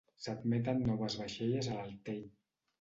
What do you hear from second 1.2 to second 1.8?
vaixelles a